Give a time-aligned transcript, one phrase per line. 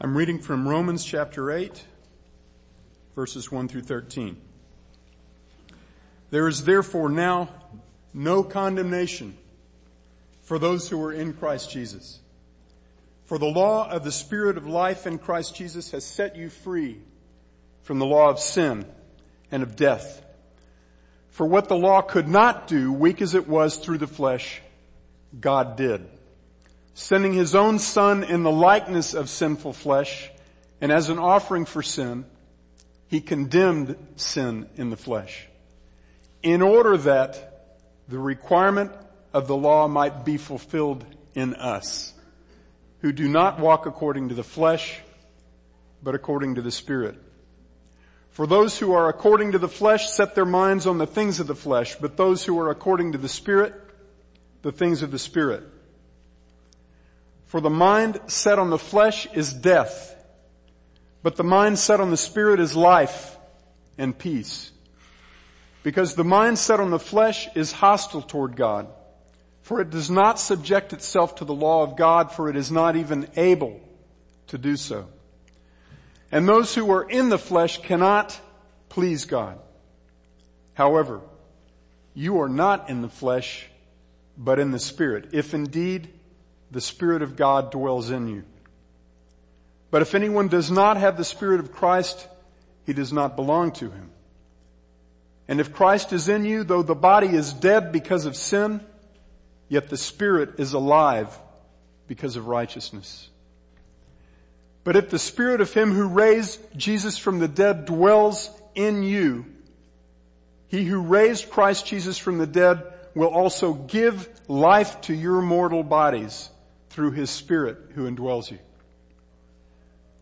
[0.00, 1.84] I'm reading from Romans chapter 8,
[3.16, 4.40] verses 1 through 13.
[6.30, 7.48] There is therefore now
[8.14, 9.36] no condemnation
[10.42, 12.20] for those who are in Christ Jesus.
[13.24, 16.98] For the law of the Spirit of life in Christ Jesus has set you free
[17.82, 18.86] from the law of sin
[19.50, 20.24] and of death.
[21.30, 24.62] For what the law could not do, weak as it was through the flesh,
[25.40, 26.08] God did
[26.98, 30.32] sending his own son in the likeness of sinful flesh,
[30.80, 32.24] and as an offering for sin,
[33.06, 35.46] he condemned sin in the flesh,
[36.42, 37.76] in order that
[38.08, 38.90] the requirement
[39.32, 41.04] of the law might be fulfilled
[41.36, 42.12] in us,
[43.00, 44.98] who do not walk according to the flesh,
[46.02, 47.16] but according to the Spirit.
[48.32, 51.46] For those who are according to the flesh set their minds on the things of
[51.46, 53.72] the flesh, but those who are according to the Spirit,
[54.62, 55.62] the things of the Spirit.
[57.48, 60.14] For the mind set on the flesh is death,
[61.22, 63.36] but the mind set on the spirit is life
[63.96, 64.70] and peace.
[65.82, 68.88] Because the mind set on the flesh is hostile toward God,
[69.62, 72.96] for it does not subject itself to the law of God, for it is not
[72.96, 73.80] even able
[74.48, 75.08] to do so.
[76.30, 78.38] And those who are in the flesh cannot
[78.90, 79.58] please God.
[80.74, 81.22] However,
[82.12, 83.66] you are not in the flesh,
[84.36, 86.12] but in the spirit, if indeed
[86.70, 88.44] the Spirit of God dwells in you.
[89.90, 92.28] But if anyone does not have the Spirit of Christ,
[92.84, 94.10] he does not belong to him.
[95.46, 98.82] And if Christ is in you, though the body is dead because of sin,
[99.68, 101.36] yet the Spirit is alive
[102.06, 103.30] because of righteousness.
[104.84, 109.46] But if the Spirit of Him who raised Jesus from the dead dwells in you,
[110.68, 112.82] He who raised Christ Jesus from the dead
[113.14, 116.50] will also give life to your mortal bodies
[116.98, 118.58] through his spirit who indwells you.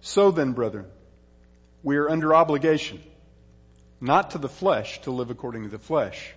[0.02, 0.84] So then, brethren,
[1.82, 3.02] we are under obligation,
[3.98, 6.34] not to the flesh to live according to the flesh.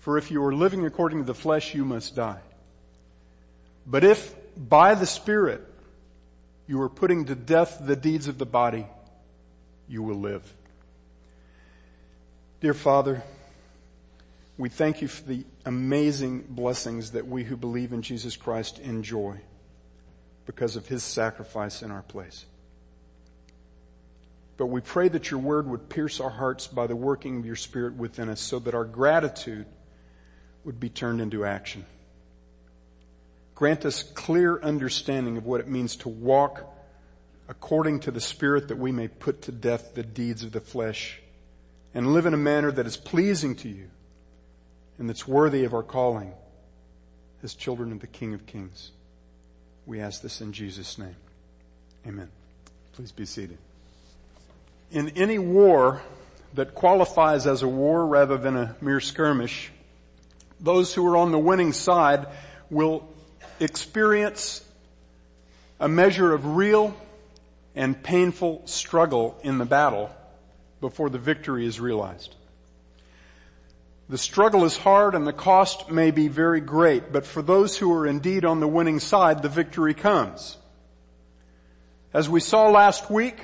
[0.00, 2.42] For if you are living according to the flesh, you must die.
[3.86, 5.66] But if by the Spirit
[6.66, 8.86] you are putting to death the deeds of the body,
[9.88, 10.44] you will live.
[12.60, 13.22] Dear Father,
[14.58, 19.40] we thank you for the amazing blessings that we who believe in Jesus Christ enjoy
[20.46, 22.46] because of his sacrifice in our place.
[24.56, 27.56] But we pray that your word would pierce our hearts by the working of your
[27.56, 29.66] spirit within us so that our gratitude
[30.64, 31.84] would be turned into action.
[33.54, 36.68] Grant us clear understanding of what it means to walk
[37.48, 41.20] according to the spirit that we may put to death the deeds of the flesh
[41.94, 43.88] and live in a manner that is pleasing to you
[44.98, 46.32] and that's worthy of our calling
[47.42, 48.90] as children of the King of Kings.
[49.86, 51.16] We ask this in Jesus' name.
[52.06, 52.28] Amen.
[52.92, 53.58] Please be seated.
[54.90, 56.02] In any war
[56.54, 59.72] that qualifies as a war rather than a mere skirmish,
[60.60, 62.26] those who are on the winning side
[62.70, 63.08] will
[63.58, 64.64] experience
[65.80, 66.94] a measure of real
[67.74, 70.10] and painful struggle in the battle
[70.80, 72.34] before the victory is realized.
[74.12, 77.90] The struggle is hard and the cost may be very great, but for those who
[77.94, 80.58] are indeed on the winning side, the victory comes.
[82.12, 83.40] As we saw last week,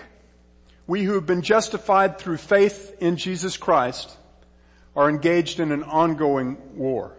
[0.86, 4.14] we who have been justified through faith in Jesus Christ
[4.94, 7.16] are engaged in an ongoing war.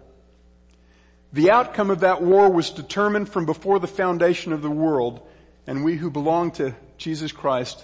[1.34, 5.28] The outcome of that war was determined from before the foundation of the world,
[5.66, 7.84] and we who belong to Jesus Christ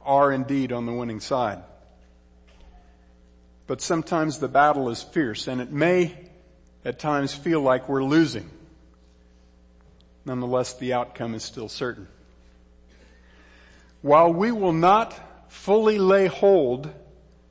[0.00, 1.62] are indeed on the winning side
[3.66, 6.16] but sometimes the battle is fierce and it may
[6.84, 8.50] at times feel like we're losing.
[10.24, 12.08] Nonetheless, the outcome is still certain.
[14.02, 15.14] While we will not
[15.50, 16.90] fully lay hold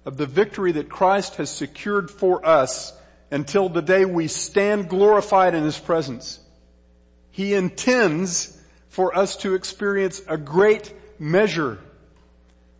[0.06, 2.94] of the victory that Christ has secured for us
[3.30, 6.40] until the day we stand glorified in His presence,
[7.30, 8.58] He intends
[8.90, 11.80] for us to experience a great measure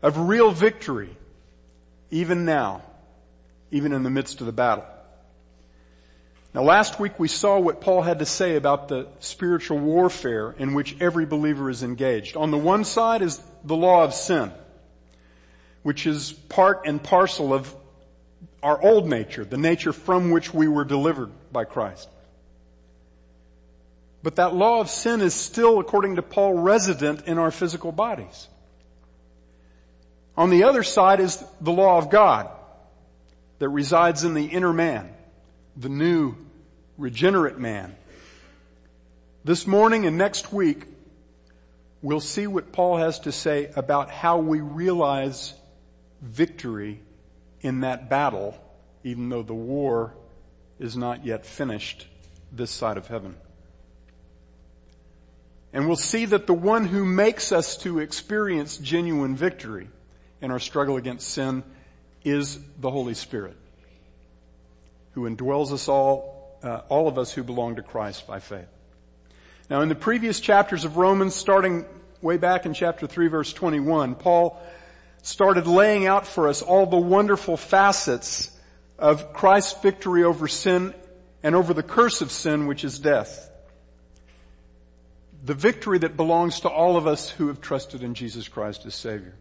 [0.02, 1.16] of real victory
[2.10, 2.82] even now
[3.72, 4.86] even in the midst of the battle.
[6.54, 10.74] Now last week we saw what Paul had to say about the spiritual warfare in
[10.74, 12.36] which every believer is engaged.
[12.36, 14.52] On the one side is the law of sin,
[15.84, 17.74] which is part and parcel of
[18.62, 22.10] our old nature, the nature from which we were delivered by Christ.
[24.24, 28.48] But that law of sin is still, according to Paul, resident in our physical bodies.
[30.38, 32.50] On the other side is the law of God,
[33.62, 35.08] that resides in the inner man,
[35.78, 36.36] the new
[36.98, 37.96] regenerate man.
[39.44, 40.88] This morning and next week,
[42.02, 45.54] we'll see what Paul has to say about how we realize
[46.24, 47.04] victory
[47.62, 48.58] in that battle,
[49.04, 50.16] even though the war
[50.80, 52.08] is not yet finished
[52.52, 53.36] this side of heaven.
[55.72, 59.88] And we'll see that the one who makes us to experience genuine victory
[60.42, 61.62] in our struggle against sin
[62.24, 63.58] is the Holy Spirit,
[65.14, 68.68] who indwells us all, uh, all of us who belong to Christ by faith.
[69.70, 71.86] Now in the previous chapters of Romans, starting
[72.22, 74.62] way back in chapter 3 verse 21, Paul
[75.22, 78.52] started laying out for us all the wonderful facets
[78.98, 80.94] of Christ's victory over sin
[81.44, 83.50] and over the curse of sin, which is death.
[85.44, 88.94] The victory that belongs to all of us who have trusted in Jesus Christ as
[88.94, 89.34] Savior.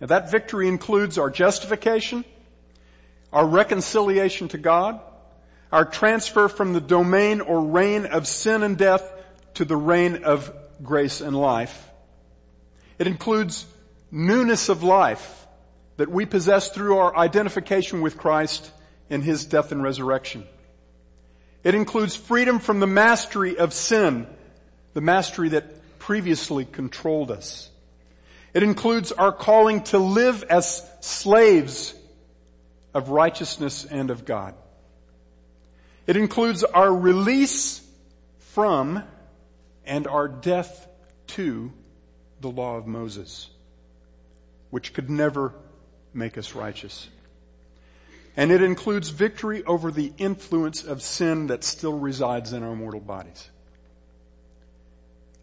[0.00, 2.24] Now that victory includes our justification,
[3.32, 5.00] our reconciliation to God,
[5.72, 9.12] our transfer from the domain or reign of sin and death
[9.54, 10.52] to the reign of
[10.82, 11.88] grace and life.
[12.98, 13.66] It includes
[14.10, 15.46] newness of life
[15.96, 18.70] that we possess through our identification with Christ
[19.10, 20.46] in His death and resurrection.
[21.64, 24.26] It includes freedom from the mastery of sin,
[24.94, 27.68] the mastery that previously controlled us.
[28.58, 31.94] It includes our calling to live as slaves
[32.92, 34.52] of righteousness and of God.
[36.08, 37.80] It includes our release
[38.54, 39.04] from
[39.84, 40.88] and our death
[41.28, 41.72] to
[42.40, 43.48] the law of Moses,
[44.70, 45.54] which could never
[46.12, 47.08] make us righteous.
[48.36, 52.98] And it includes victory over the influence of sin that still resides in our mortal
[52.98, 53.50] bodies.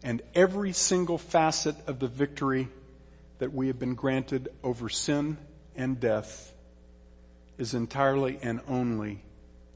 [0.02, 2.68] And every single facet of the victory
[3.38, 5.38] that we have been granted over sin
[5.74, 6.52] and death
[7.58, 9.22] is entirely and only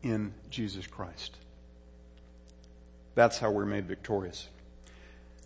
[0.02, 1.36] in Jesus Christ.
[3.14, 4.48] That's how we're made victorious.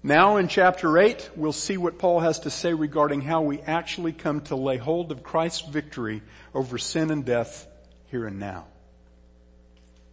[0.03, 4.13] Now in chapter 8, we'll see what Paul has to say regarding how we actually
[4.13, 6.23] come to lay hold of Christ's victory
[6.55, 7.67] over sin and death
[8.11, 8.67] here and now.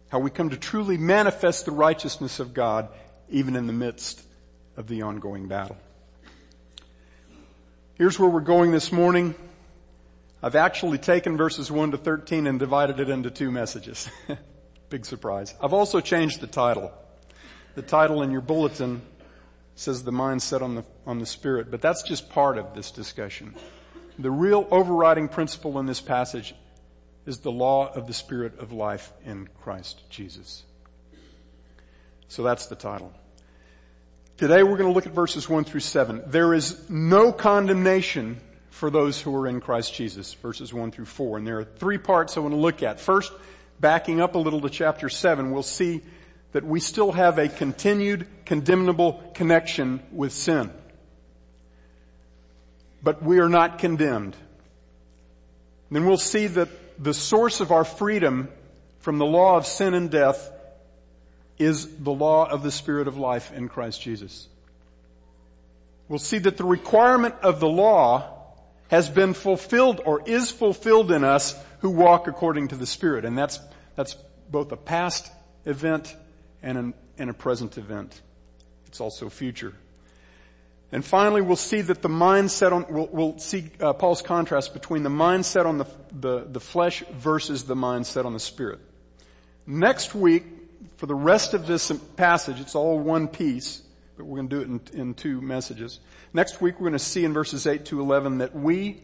[0.08, 2.88] How we come to truly manifest the righteousness of God
[3.28, 4.22] even in the midst
[4.76, 5.76] of the ongoing battle.
[7.96, 9.34] Here's where we're going this morning.
[10.42, 14.08] I've actually taken verses 1 to 13 and divided it into two messages.
[14.88, 15.54] Big surprise.
[15.60, 16.90] I've also changed the title.
[17.74, 19.02] The title in your bulletin
[19.74, 23.54] says the mindset on the, on the spirit, but that's just part of this discussion.
[24.18, 26.54] The real overriding principle in this passage
[27.26, 30.62] is the law of the spirit of life in Christ Jesus.
[32.28, 33.12] So that's the title.
[34.42, 36.24] Today we're going to look at verses 1 through 7.
[36.26, 38.40] There is no condemnation
[38.70, 41.38] for those who are in Christ Jesus, verses 1 through 4.
[41.38, 42.98] And there are three parts I want to look at.
[42.98, 43.32] First,
[43.78, 46.00] backing up a little to chapter 7, we'll see
[46.50, 50.72] that we still have a continued condemnable connection with sin.
[53.00, 54.34] But we are not condemned.
[55.88, 56.68] Then we'll see that
[57.00, 58.48] the source of our freedom
[58.98, 60.50] from the law of sin and death
[61.62, 64.48] is the law of the Spirit of life in Christ Jesus.
[66.08, 68.38] We'll see that the requirement of the law
[68.88, 73.24] has been fulfilled or is fulfilled in us who walk according to the Spirit.
[73.24, 73.58] And that's,
[73.96, 74.16] that's
[74.50, 75.32] both a past
[75.64, 76.14] event
[76.62, 78.20] and, an, and a present event.
[78.86, 79.72] It's also future.
[80.92, 85.02] And finally, we'll see that the mindset on, we'll, we'll see uh, Paul's contrast between
[85.02, 88.78] the mindset on the, the, the flesh versus the mindset on the spirit.
[89.66, 90.44] Next week,
[91.02, 93.82] for the rest of this passage, it's all one piece,
[94.16, 95.98] but we're going to do it in, in two messages.
[96.32, 99.02] Next week we're going to see in verses 8 to 11 that we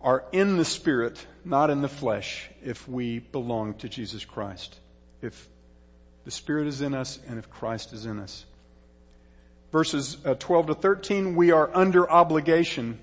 [0.00, 4.78] are in the Spirit, not in the flesh, if we belong to Jesus Christ.
[5.20, 5.48] If
[6.22, 8.44] the Spirit is in us and if Christ is in us.
[9.72, 13.00] Verses uh, 12 to 13, we are under obligation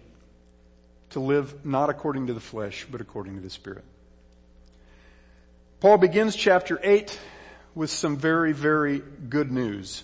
[1.10, 3.84] to live not according to the flesh, but according to the Spirit.
[5.82, 7.20] Paul begins chapter 8
[7.76, 10.04] with some very, very good news.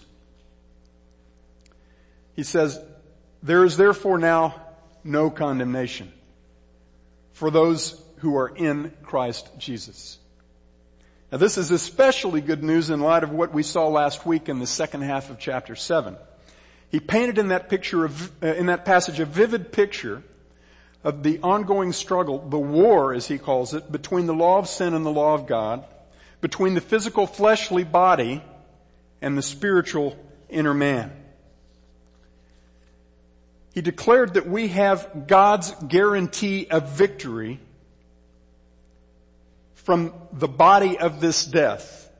[2.33, 2.79] He says,
[3.41, 4.61] there is therefore now
[5.03, 6.11] no condemnation
[7.33, 10.17] for those who are in Christ Jesus.
[11.31, 14.59] Now this is especially good news in light of what we saw last week in
[14.59, 16.15] the second half of chapter 7.
[16.89, 20.23] He painted in that picture of, uh, in that passage a vivid picture
[21.03, 24.93] of the ongoing struggle, the war as he calls it, between the law of sin
[24.93, 25.85] and the law of God,
[26.45, 28.39] between the physical fleshly body
[29.19, 30.15] and the spiritual
[30.47, 31.11] inner man.
[33.73, 37.59] He declared that we have God's guarantee of victory
[39.73, 42.11] from the body of this death.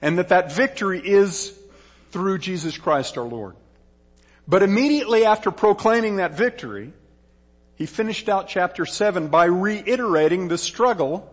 [0.00, 1.52] And that that victory is
[2.12, 3.56] through Jesus Christ our Lord.
[4.46, 6.92] But immediately after proclaiming that victory,
[7.74, 11.32] he finished out chapter 7 by reiterating the struggle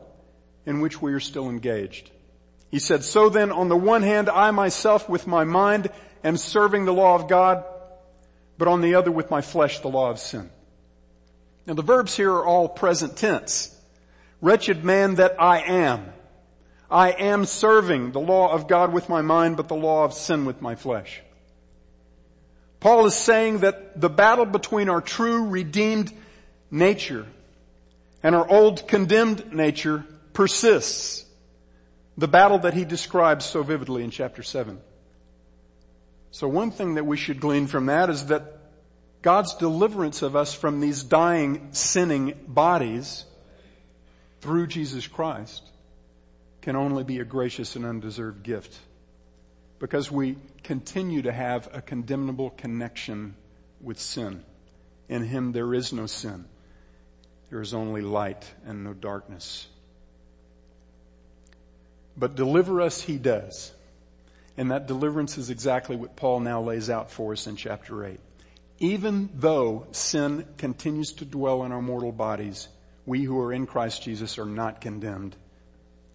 [0.66, 2.10] in which we are still engaged.
[2.70, 5.90] He said, so then on the one hand, I myself with my mind
[6.24, 7.64] am serving the law of God,
[8.58, 10.50] but on the other with my flesh the law of sin.
[11.66, 13.76] Now the verbs here are all present tense.
[14.42, 16.06] Wretched man that I am.
[16.90, 20.46] I am serving the law of God with my mind, but the law of sin
[20.46, 21.22] with my flesh.
[22.80, 26.12] Paul is saying that the battle between our true redeemed
[26.70, 27.26] nature
[28.22, 31.26] and our old condemned nature persists.
[32.18, 34.80] The battle that he describes so vividly in chapter 7.
[36.32, 38.60] So one thing that we should glean from that is that
[39.22, 43.26] God's deliverance of us from these dying, sinning bodies
[44.42, 45.64] through Jesus Christ
[46.62, 48.78] can only be a gracious and undeserved gift
[49.80, 53.36] because we continue to have a condemnable connection
[53.82, 54.44] with sin.
[55.10, 56.46] In Him there is no sin.
[57.50, 59.68] There is only light and no darkness.
[62.18, 63.74] But deliver us He does.
[64.58, 68.20] And that deliverance is exactly what Paul now lays out for us in chapter 8.
[68.80, 72.68] Even though sin continues to dwell in our mortal bodies,
[73.06, 75.36] we who are in Christ Jesus are not condemned.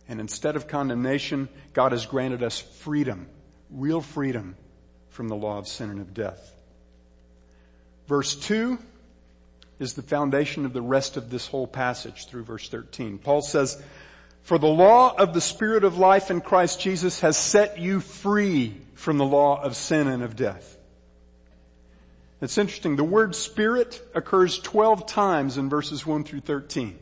[0.09, 3.29] And instead of condemnation, God has granted us freedom,
[3.71, 4.57] real freedom
[5.11, 6.55] from the law of sin and of death.
[8.07, 8.79] Verse 2
[9.79, 13.19] is the foundation of the rest of this whole passage through verse 13.
[13.19, 13.81] Paul says,
[14.49, 18.81] for the law of the Spirit of life in Christ Jesus has set you free
[18.95, 20.79] from the law of sin and of death.
[22.41, 22.97] It's interesting.
[22.97, 26.99] The word spirit occurs 12 times in verses 1 through 13.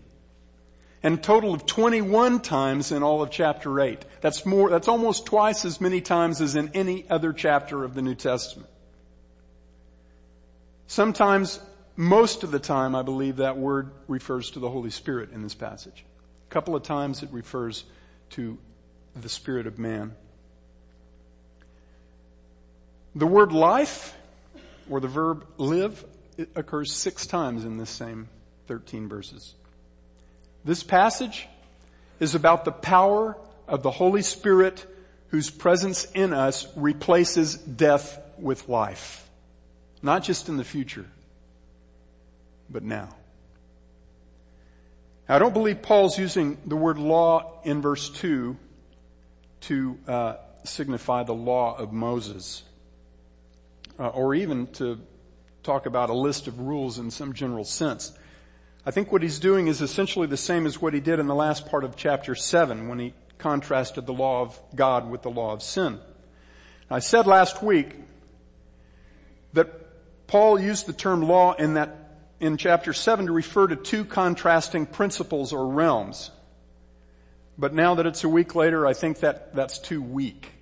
[1.05, 4.05] And a total of 21 times in all of chapter 8.
[4.21, 8.03] That's more, that's almost twice as many times as in any other chapter of the
[8.03, 8.69] New Testament.
[10.89, 11.61] Sometimes,
[11.95, 15.55] most of the time, I believe that word refers to the Holy Spirit in this
[15.55, 16.05] passage.
[16.49, 17.85] A couple of times it refers
[18.31, 18.59] to
[19.15, 20.15] the Spirit of man.
[23.15, 24.15] The word life
[24.89, 26.05] or the verb live
[26.55, 28.29] occurs six times in this same
[28.67, 29.55] 13 verses.
[30.65, 31.49] This passage
[32.21, 33.37] is about the power
[33.67, 34.87] of the Holy Spirit
[35.29, 39.29] whose presence in us replaces death with life.
[40.03, 41.07] Not just in the future,
[42.71, 43.09] but now.
[45.29, 48.57] Now I don't believe Paul's using the word law in verse 2
[49.63, 52.63] to uh, signify the law of Moses
[53.99, 55.01] uh, or even to
[55.63, 58.13] talk about a list of rules in some general sense.
[58.85, 61.35] I think what he's doing is essentially the same as what he did in the
[61.35, 65.53] last part of chapter 7 when he contrasted the law of God with the law
[65.53, 65.99] of sin.
[66.89, 67.97] I said last week
[69.55, 72.06] that Paul used the term law in that
[72.41, 76.31] in chapter 7 to refer to two contrasting principles or realms.
[77.59, 80.53] But now that it's a week later, I think that that's too weak.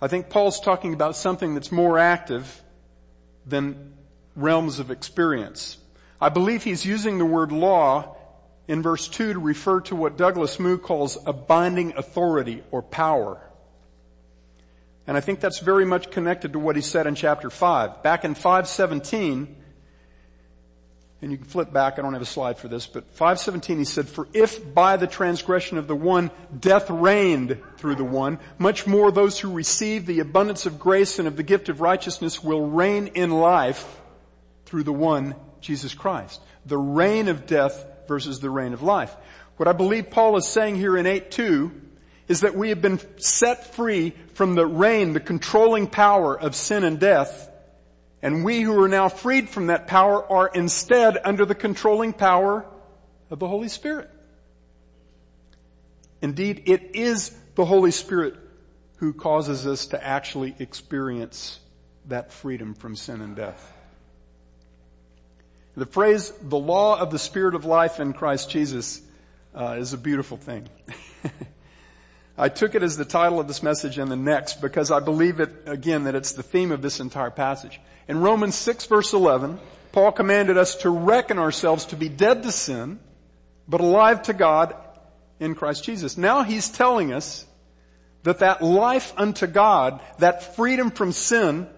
[0.00, 2.62] I think Paul's talking about something that's more active
[3.44, 3.92] than
[4.36, 5.78] realms of experience.
[6.20, 8.16] I believe he's using the word law
[8.68, 13.40] in verse 2 to refer to what Douglas Moo calls a binding authority or power.
[15.06, 18.02] And I think that's very much connected to what he said in chapter 5.
[18.02, 19.56] Back in 517,
[21.22, 23.84] and you can flip back, I don't have a slide for this, but 517 he
[23.84, 28.86] said, for if by the transgression of the one death reigned through the one, much
[28.86, 32.66] more those who receive the abundance of grace and of the gift of righteousness will
[32.66, 34.00] reign in life
[34.64, 36.40] through the one, Jesus Christ.
[36.64, 39.14] The reign of death versus the reign of life.
[39.56, 41.70] What I believe Paul is saying here in 8.2
[42.28, 46.84] is that we have been set free from the reign, the controlling power of sin
[46.84, 47.49] and death,
[48.22, 52.66] and we who are now freed from that power are instead under the controlling power
[53.30, 54.10] of the Holy Spirit.
[56.20, 58.34] Indeed, it is the Holy Spirit
[58.96, 61.58] who causes us to actually experience
[62.06, 63.72] that freedom from sin and death.
[65.76, 69.00] The phrase, the law of the Spirit of life in Christ Jesus,
[69.54, 70.68] uh, is a beautiful thing.
[72.38, 75.40] I took it as the title of this message and the next because I believe
[75.40, 77.80] it, again, that it's the theme of this entire passage.
[78.08, 79.58] In Romans 6 verse 11,
[79.92, 83.00] Paul commanded us to reckon ourselves to be dead to sin,
[83.68, 84.74] but alive to God
[85.38, 86.16] in Christ Jesus.
[86.16, 87.44] Now he's telling us
[88.22, 91.68] that that life unto God, that freedom from sin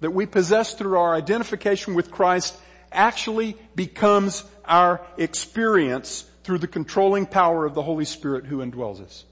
[0.00, 2.56] that we possess through our identification with Christ
[2.92, 9.24] actually becomes our experience through the controlling power of the Holy Spirit who indwells us.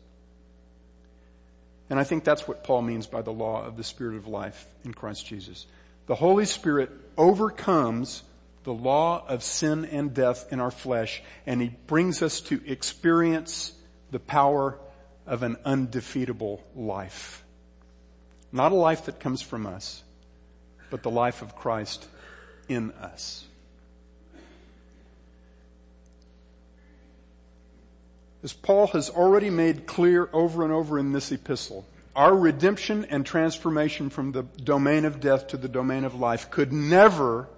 [1.89, 4.67] And I think that's what Paul means by the law of the Spirit of life
[4.85, 5.67] in Christ Jesus.
[6.07, 8.23] the Holy Spirit overcomes
[8.63, 13.73] the law of sin and death in our flesh and He brings us to experience
[14.11, 14.79] the power
[15.27, 17.45] of an undefeatable life.
[18.53, 20.03] Not a life that comes from us,
[20.91, 22.07] but the life of Christ
[22.69, 23.45] in us.
[28.43, 33.25] As Paul has already made clear over and over in this epistle, our redemption and
[33.27, 37.49] transformation from the domain of death to the domain of life could never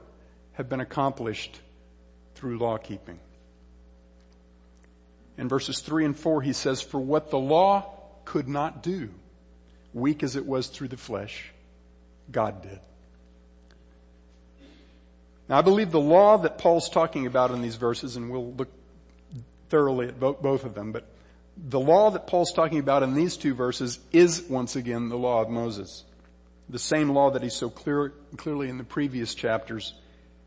[0.52, 1.60] have been accomplished
[2.34, 3.18] through law keeping.
[5.36, 7.92] In verses 3 and 4 he says, For what the law
[8.24, 9.10] could not do,
[9.94, 11.52] weak as it was through the flesh,
[12.30, 12.80] God did.
[15.48, 18.68] Now I believe the law that Paul's talking about in these verses, and we'll look
[19.68, 21.06] thoroughly at both of them, but
[21.56, 25.42] the law that Paul's talking about in these two verses is once again the law
[25.42, 26.04] of Moses.
[26.68, 29.94] The same law that he so clear, clearly in the previous chapters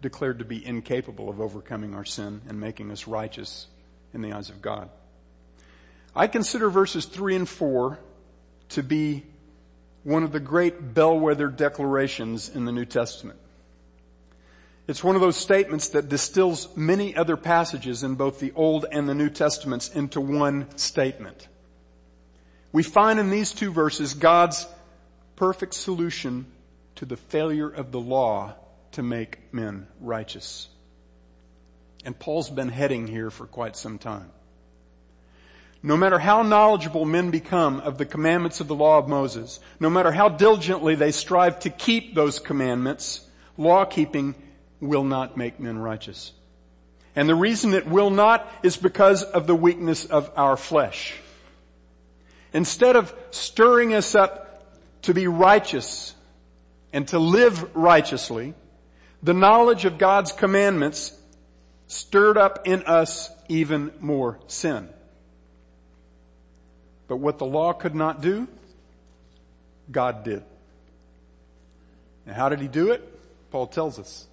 [0.01, 3.68] declared to be incapable of overcoming our sin and making us righteous
[4.13, 4.90] in the eyes of God.
[6.16, 8.00] I consider verses three and four
[8.70, 9.24] to be
[10.04, 13.40] one of the great bellwether declarations in the New Testament.
[14.88, 19.07] It's one of those statements that distills many other passages in both the Old and
[19.07, 21.47] the New Testaments into one statement.
[22.71, 24.65] We find in these two verses God's
[25.35, 26.45] perfect solution
[26.95, 28.55] to the failure of the law
[28.93, 30.67] to make men righteous.
[32.03, 34.31] And Paul's been heading here for quite some time.
[35.83, 39.89] No matter how knowledgeable men become of the commandments of the law of Moses, no
[39.89, 44.35] matter how diligently they strive to keep those commandments, law keeping
[44.81, 46.33] will not make men righteous.
[47.15, 51.13] And the reason it will not is because of the weakness of our flesh.
[52.53, 54.65] Instead of stirring us up
[55.03, 56.13] to be righteous
[56.91, 58.53] and to live righteously,
[59.23, 61.17] the knowledge of God's commandments
[61.88, 64.89] stirred up in us even more sin.
[67.07, 68.48] But what the law could not do,
[69.91, 70.44] God did.
[72.25, 73.07] And how did he do it?
[73.51, 74.27] Paul tells us.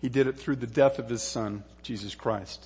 [0.00, 2.64] He did it through the death of his son, Jesus Christ.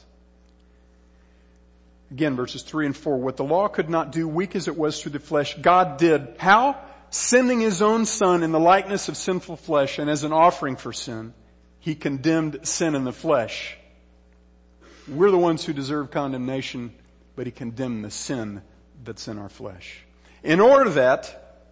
[2.11, 3.17] Again, verses three and four.
[3.17, 6.37] What the law could not do, weak as it was through the flesh, God did.
[6.39, 6.79] How?
[7.11, 10.93] Sending his own son in the likeness of sinful flesh and as an offering for
[10.93, 11.35] sin,
[11.81, 13.77] he condemned sin in the flesh.
[15.09, 16.95] We're the ones who deserve condemnation,
[17.37, 18.63] but he condemned the sin
[19.03, 20.01] that's in our flesh.
[20.43, 21.63] In order that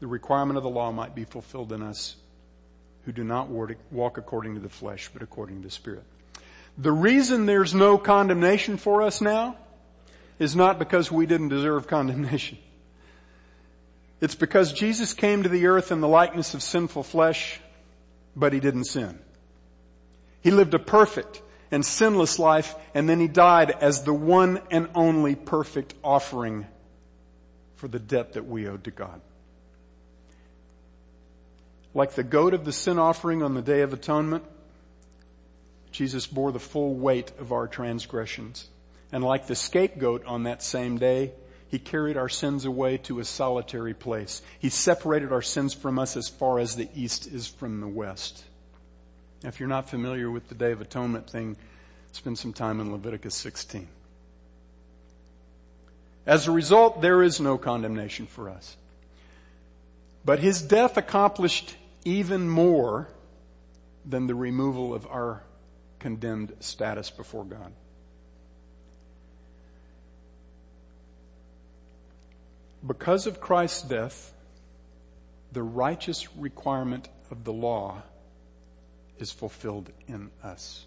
[0.00, 2.16] the requirement of the law might be fulfilled in us
[3.04, 6.04] who do not walk according to the flesh, but according to the Spirit.
[6.78, 9.56] The reason there's no condemnation for us now
[10.38, 12.58] is not because we didn't deserve condemnation.
[14.20, 17.60] It's because Jesus came to the earth in the likeness of sinful flesh,
[18.36, 19.18] but he didn't sin.
[20.40, 24.88] He lived a perfect and sinless life, and then he died as the one and
[24.94, 26.66] only perfect offering
[27.76, 29.20] for the debt that we owed to God.
[31.94, 34.44] Like the goat of the sin offering on the day of atonement,
[35.90, 38.68] Jesus bore the full weight of our transgressions.
[39.12, 41.32] And like the scapegoat on that same day,
[41.68, 44.42] he carried our sins away to a solitary place.
[44.58, 48.44] He separated our sins from us as far as the east is from the west.
[49.42, 51.56] Now, if you're not familiar with the Day of Atonement thing,
[52.12, 53.88] spend some time in Leviticus 16.
[56.24, 58.76] As a result, there is no condemnation for us.
[60.24, 63.08] But his death accomplished even more
[64.04, 65.42] than the removal of our
[65.98, 67.72] condemned status before God.
[72.84, 74.34] Because of Christ's death,
[75.52, 78.02] the righteous requirement of the law
[79.18, 80.84] is fulfilled in us.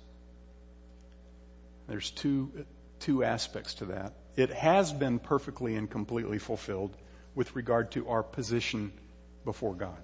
[1.87, 2.65] There's two,
[2.99, 4.13] two aspects to that.
[4.35, 6.97] It has been perfectly and completely fulfilled
[7.33, 8.91] with regard to our position
[9.45, 9.97] before God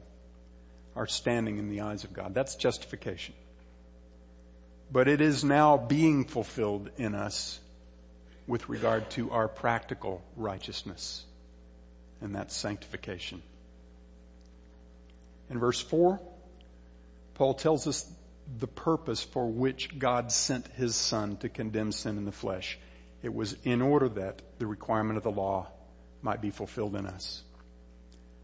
[0.95, 2.33] our standing in the eyes of God.
[2.33, 3.33] That's justification.
[4.91, 7.59] But it is now being fulfilled in us
[8.47, 11.23] with regard to our practical righteousness.
[12.19, 13.41] And that's sanctification.
[15.49, 16.19] In verse 4,
[17.35, 18.09] Paul tells us
[18.59, 22.77] the purpose for which God sent his son to condemn sin in the flesh.
[23.23, 25.67] It was in order that the requirement of the law
[26.21, 27.43] might be fulfilled in us,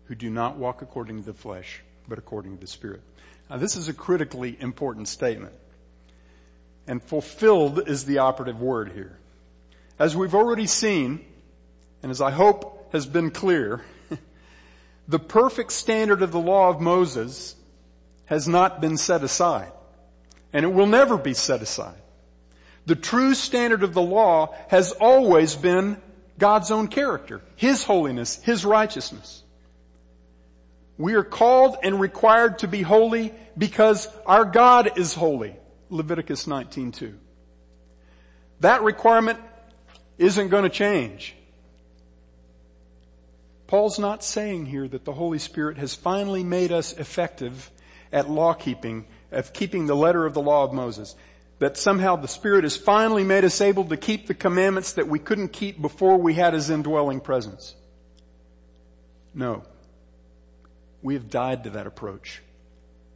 [0.06, 3.02] who do not walk according to the flesh, but according to the Spirit.
[3.50, 5.54] Now this is a critically important statement.
[6.88, 9.18] And fulfilled is the operative word here.
[10.00, 11.26] As we've already seen,
[12.02, 13.82] and as I hope has been clear,
[15.08, 17.56] the perfect standard of the law of Moses
[18.26, 19.72] has not been set aside.
[20.54, 22.02] And it will never be set aside.
[22.86, 26.02] The true standard of the law has always been
[26.38, 29.44] God's own character, His holiness, His righteousness.
[30.98, 35.56] We are called and required to be holy because our God is holy.
[35.90, 37.16] Leviticus 19.2.
[38.62, 39.40] That requirement
[40.18, 41.36] isn't going to change.
[43.68, 47.70] Paul's not saying here that the Holy Spirit has finally made us effective
[48.12, 51.16] at law keeping, of keeping the letter of the law of Moses.
[51.60, 55.20] That somehow the Spirit has finally made us able to keep the commandments that we
[55.20, 57.76] couldn't keep before we had His indwelling presence.
[59.34, 59.64] No.
[61.08, 62.42] We have died to that approach.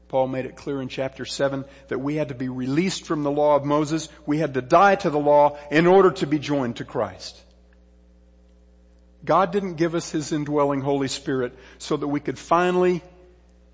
[0.08, 3.32] Paul made it clear in chapter 7 that we had to be released from the
[3.32, 4.08] law of Moses.
[4.26, 7.38] We had to die to the law in order to be joined to Christ.
[9.26, 13.04] God didn't give us His indwelling Holy Spirit so that we could finally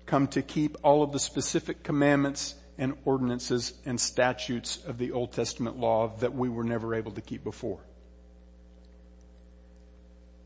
[0.04, 5.30] come to keep all of the specific commandments and ordinances and statutes of the Old
[5.30, 7.78] Testament law that we were never able to keep before.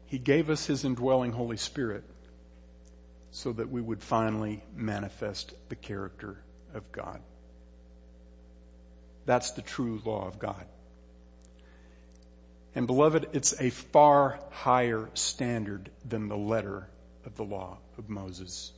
[0.04, 2.04] He gave us His indwelling Holy Spirit
[3.33, 6.37] so that we would finally manifest the character
[6.75, 7.21] of God.
[9.25, 10.66] That's the true law of God.
[12.75, 16.88] And beloved, it's a far higher standard than the letter
[17.25, 18.73] of the law of Moses.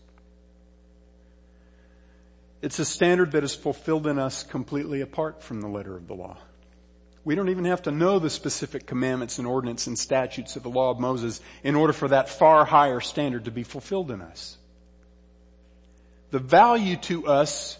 [2.62, 6.14] It's a standard that is fulfilled in us completely apart from the letter of the
[6.14, 6.38] law.
[7.24, 10.68] We don't even have to know the specific commandments and ordinances and statutes of the
[10.68, 14.58] law of Moses in order for that far higher standard to be fulfilled in us.
[16.30, 17.78] The value to us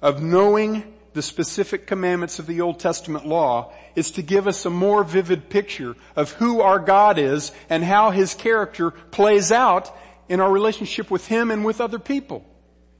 [0.00, 4.70] of knowing the specific commandments of the Old Testament law is to give us a
[4.70, 9.94] more vivid picture of who our God is and how His character plays out
[10.28, 12.46] in our relationship with Him and with other people.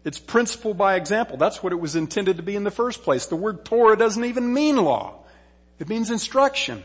[0.05, 1.37] It's principle by example.
[1.37, 3.27] That's what it was intended to be in the first place.
[3.27, 5.21] The word Torah doesn't even mean law.
[5.82, 6.84] It means instruction.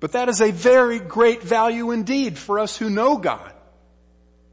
[0.00, 3.52] But that is a very great value indeed for us who know God,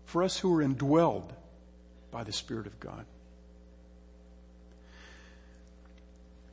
[0.05, 1.31] for us who are indwelled
[2.11, 3.07] by the Spirit of God.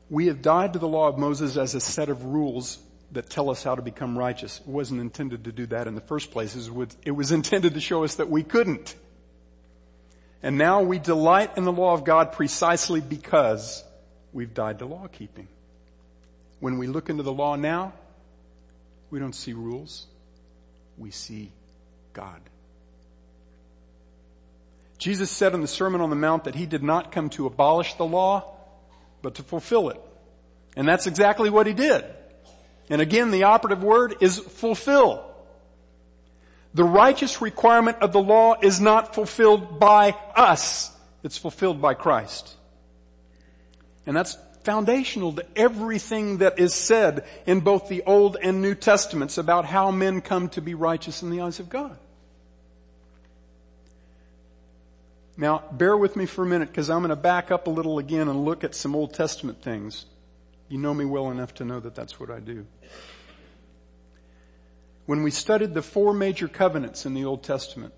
[0.08, 2.78] We have died to the law of Moses as a set of rules
[3.12, 4.60] that tell us how to become righteous.
[4.60, 6.56] It wasn't intended to do that in the first place.
[7.04, 8.96] It was intended to show us that we couldn't.
[10.42, 13.84] And now we delight in the law of God precisely because
[14.32, 15.48] we've died to law keeping.
[16.60, 17.92] When we look into the law now,
[19.10, 20.06] we don't see rules.
[20.98, 21.52] We see
[22.12, 22.40] God.
[24.98, 27.94] Jesus said in the Sermon on the Mount that he did not come to abolish
[27.94, 28.54] the law,
[29.22, 30.00] but to fulfill it.
[30.76, 32.04] And that's exactly what he did.
[32.90, 35.24] And again, the operative word is fulfill.
[36.74, 40.92] The righteous requirement of the law is not fulfilled by us.
[41.22, 42.54] It's fulfilled by Christ.
[44.06, 49.38] And that's foundational to everything that is said in both the Old and New Testaments
[49.38, 51.98] about how men come to be righteous in the eyes of God.
[55.36, 57.98] Now, bear with me for a minute because I'm going to back up a little
[57.98, 60.04] again and look at some Old Testament things.
[60.68, 62.66] You know me well enough to know that that's what I do.
[65.06, 67.94] When we studied the four major covenants in the Old Testament,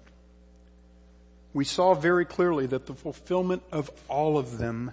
[1.52, 4.92] we saw very clearly that the fulfillment of all of them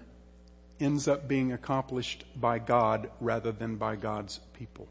[0.79, 4.87] ends up being accomplished by God rather than by God's people.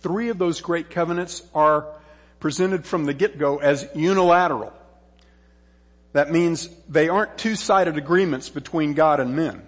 [0.00, 1.86] Three of those great covenants are
[2.38, 4.72] presented from the get-go as unilateral.
[6.12, 9.66] That means they aren't two-sided agreements between God and men.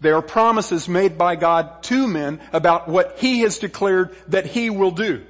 [0.00, 4.68] They are promises made by God to men about what He has declared that He
[4.68, 5.24] will do.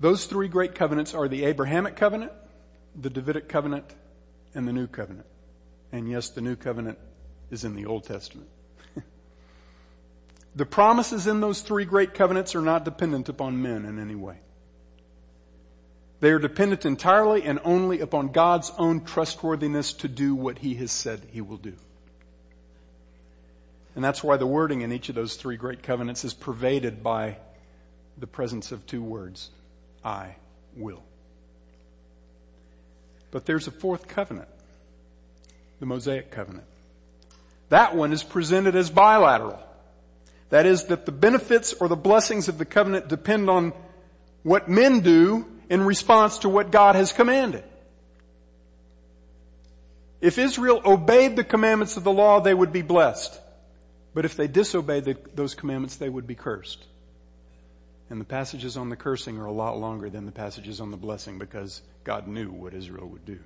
[0.00, 2.32] Those three great covenants are the Abrahamic covenant,
[3.00, 3.94] the Davidic covenant,
[4.54, 5.26] and the New covenant.
[5.92, 6.98] And yes, the New covenant
[7.50, 8.48] is in the Old Testament.
[10.56, 14.38] the promises in those three great covenants are not dependent upon men in any way.
[16.20, 20.90] They are dependent entirely and only upon God's own trustworthiness to do what He has
[20.90, 21.74] said He will do.
[23.94, 27.38] And that's why the wording in each of those three great covenants is pervaded by
[28.16, 29.50] the presence of two words.
[30.04, 30.36] I
[30.76, 31.02] will.
[33.30, 34.48] But there's a fourth covenant.
[35.80, 36.64] The Mosaic covenant.
[37.68, 39.60] That one is presented as bilateral.
[40.50, 43.72] That is that the benefits or the blessings of the covenant depend on
[44.42, 47.64] what men do in response to what God has commanded.
[50.20, 53.38] If Israel obeyed the commandments of the law, they would be blessed.
[54.14, 56.84] But if they disobeyed the, those commandments, they would be cursed.
[58.10, 60.96] And the passages on the cursing are a lot longer than the passages on the
[60.96, 63.38] blessing because God knew what Israel would do.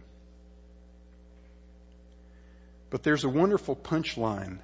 [2.90, 4.58] But there's a wonderful punchline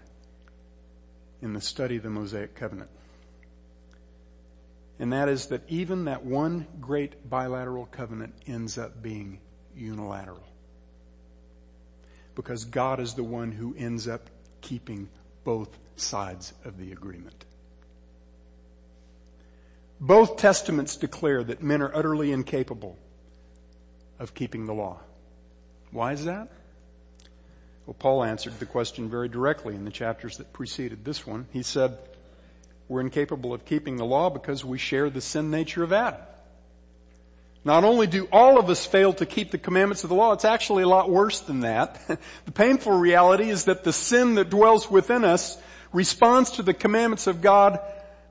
[1.40, 2.90] in the study of the Mosaic covenant.
[5.00, 9.40] And that is that even that one great bilateral covenant ends up being
[9.76, 10.42] unilateral.
[12.34, 14.28] Because God is the one who ends up
[14.61, 15.08] keeping
[15.44, 17.44] both sides of the agreement.
[20.00, 22.96] Both testaments declare that men are utterly incapable
[24.18, 25.00] of keeping the law.
[25.90, 26.48] Why is that?
[27.87, 31.46] Well, Paul answered the question very directly in the chapters that preceded this one.
[31.52, 31.98] He said,
[32.88, 36.20] we're incapable of keeping the law because we share the sin nature of Adam.
[37.64, 40.44] Not only do all of us fail to keep the commandments of the law, it's
[40.44, 42.00] actually a lot worse than that.
[42.44, 45.61] the painful reality is that the sin that dwells within us
[45.92, 47.80] responds to the commandments of God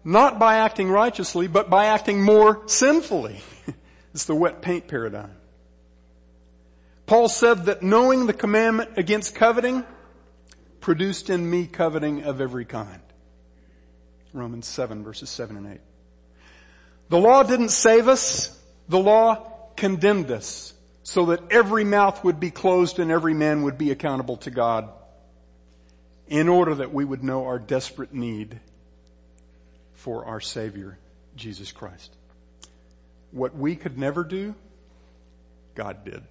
[0.07, 3.41] not by acting righteously, but by acting more sinfully.
[4.13, 5.33] it's the wet paint paradigm.
[7.05, 9.83] Paul said that knowing the commandment against coveting
[10.79, 13.01] produced in me coveting of every kind.
[14.31, 15.81] Romans 7 verses 7 and 8.
[17.09, 18.57] The law didn't save us.
[18.87, 23.77] The law condemned us so that every mouth would be closed and every man would
[23.77, 24.89] be accountable to God
[26.27, 28.61] in order that we would know our desperate need
[29.97, 30.97] for our Savior,
[31.35, 32.15] Jesus Christ.
[33.31, 34.55] What we could never do,
[35.75, 36.23] God did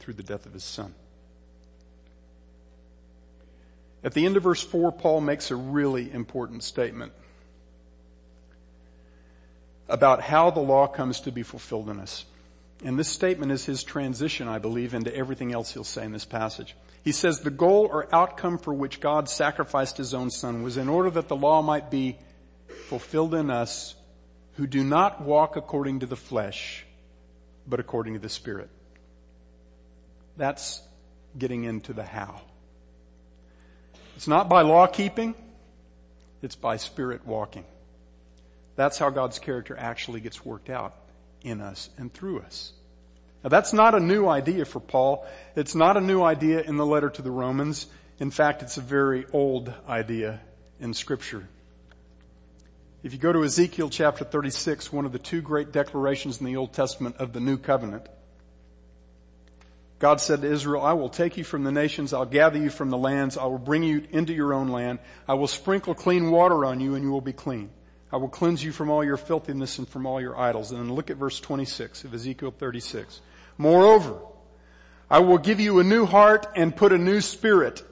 [0.00, 0.94] through the death of His Son.
[4.02, 7.12] At the end of verse 4, Paul makes a really important statement
[9.88, 12.24] about how the law comes to be fulfilled in us.
[12.82, 16.24] And this statement is his transition, I believe, into everything else he'll say in this
[16.24, 16.74] passage.
[17.04, 20.88] He says the goal or outcome for which God sacrificed his own son was in
[20.88, 22.16] order that the law might be
[22.90, 23.94] fulfilled in us
[24.54, 26.84] who do not walk according to the flesh,
[27.64, 28.68] but according to the spirit.
[30.36, 30.82] That's
[31.38, 32.40] getting into the how.
[34.16, 35.36] It's not by law keeping,
[36.42, 37.64] it's by spirit walking.
[38.74, 40.96] That's how God's character actually gets worked out
[41.42, 42.72] in us and through us.
[43.44, 45.24] Now that's not a new idea for Paul.
[45.54, 47.86] It's not a new idea in the letter to the Romans.
[48.18, 50.40] In fact, it's a very old idea
[50.80, 51.46] in scripture.
[53.02, 56.56] If you go to Ezekiel chapter 36, one of the two great declarations in the
[56.56, 58.06] Old Testament of the new covenant,
[59.98, 62.90] God said to Israel, I will take you from the nations, I'll gather you from
[62.90, 66.66] the lands, I will bring you into your own land, I will sprinkle clean water
[66.66, 67.70] on you and you will be clean.
[68.12, 70.70] I will cleanse you from all your filthiness and from all your idols.
[70.70, 73.20] And then look at verse 26 of Ezekiel 36.
[73.56, 74.18] Moreover,
[75.08, 77.82] I will give you a new heart and put a new spirit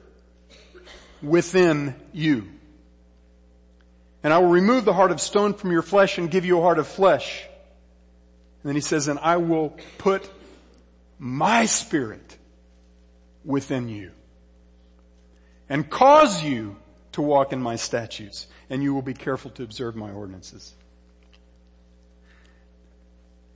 [1.23, 2.49] within you.
[4.22, 6.62] And I will remove the heart of stone from your flesh and give you a
[6.62, 7.44] heart of flesh.
[8.62, 10.28] And then he says, and I will put
[11.18, 12.37] my spirit
[13.44, 14.11] within you
[15.68, 16.76] and cause you
[17.12, 20.74] to walk in my statutes and you will be careful to observe my ordinances.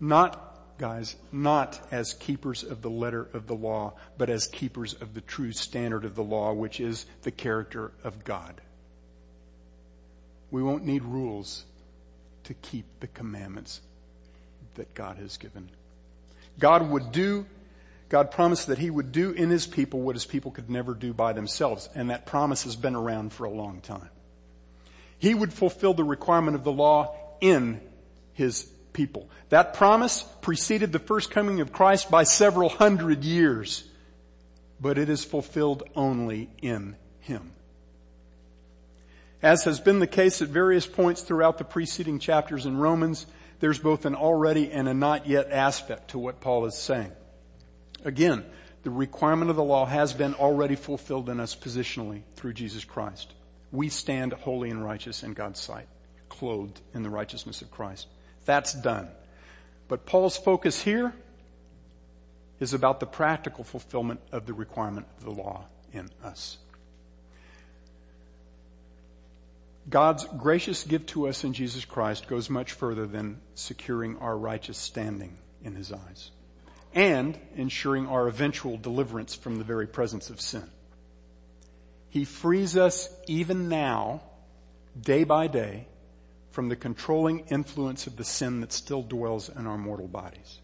[0.01, 5.15] Not, guys, not as keepers of the letter of the law, but as keepers of
[5.15, 8.61] the true standard of the law, which is the character of God.
[10.53, 11.65] We won't need rules
[12.45, 13.81] to keep the commandments
[14.75, 15.71] that God has given.
[16.59, 17.47] God would do,
[18.11, 21.15] God promised that He would do in His people what His people could never do
[21.15, 21.89] by themselves.
[21.95, 24.11] And that promise has been around for a long time.
[25.19, 27.81] He would fulfill the requirement of the law in
[28.35, 29.31] His people.
[29.49, 33.85] That promise preceded the first coming of Christ by several hundred years,
[34.79, 37.53] but it is fulfilled only in Him.
[39.43, 43.27] As has been the case at various points throughout the preceding chapters in Romans,
[43.59, 47.11] there's both an already and a not yet aspect to what Paul is saying.
[48.05, 48.45] Again,
[48.85, 53.33] the requirement of the law has been already fulfilled in us positionally through Jesus Christ.
[53.73, 55.89] We stand holy and righteous in God's sight,
[56.29, 58.07] clothed in the righteousness of Christ.
[58.45, 59.09] That's done.
[59.89, 61.13] But Paul's focus here
[62.61, 66.59] is about the practical fulfillment of the requirement of the law in us.
[69.89, 74.79] God's gracious gift to us in Jesus Christ goes much further than securing our righteous
[74.79, 76.31] standing in His eyes
[76.95, 80.69] and ensuring our eventual deliverance from the very presence of sin.
[82.11, 84.23] He frees us even now,
[85.01, 85.87] day by day,
[86.51, 90.61] from the controlling influence of the sin that still dwells in our mortal bodies.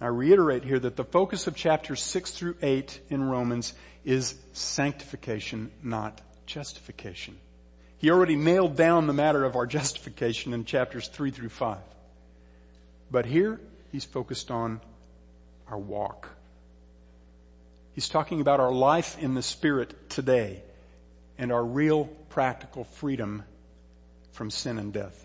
[0.00, 5.72] I reiterate here that the focus of chapters 6 through 8 in Romans is sanctification,
[5.82, 7.38] not justification.
[8.02, 11.78] He already nailed down the matter of our justification in chapters three through five.
[13.12, 13.60] But here,
[13.92, 14.80] he's focused on
[15.68, 16.28] our walk.
[17.94, 20.64] He's talking about our life in the Spirit today
[21.38, 23.44] and our real practical freedom
[24.32, 25.24] from sin and death.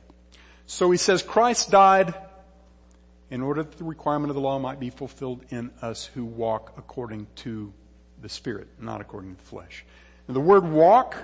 [0.67, 2.13] So he says Christ died
[3.31, 6.73] in order that the requirement of the law might be fulfilled in us who walk
[6.77, 7.73] according to
[8.21, 9.83] the Spirit, not according to the flesh.
[10.27, 11.15] Now, the word walk